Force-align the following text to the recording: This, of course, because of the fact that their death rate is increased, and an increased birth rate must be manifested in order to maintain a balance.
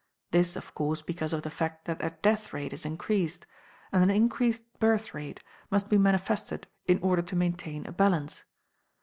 This, 0.31 0.55
of 0.55 0.73
course, 0.73 1.03
because 1.03 1.31
of 1.31 1.43
the 1.43 1.51
fact 1.51 1.85
that 1.85 1.99
their 1.99 2.17
death 2.23 2.53
rate 2.53 2.73
is 2.73 2.87
increased, 2.87 3.45
and 3.91 4.01
an 4.01 4.09
increased 4.09 4.63
birth 4.79 5.13
rate 5.13 5.43
must 5.69 5.89
be 5.89 5.97
manifested 5.99 6.65
in 6.87 6.97
order 7.03 7.21
to 7.21 7.35
maintain 7.35 7.85
a 7.85 7.91
balance. 7.91 8.43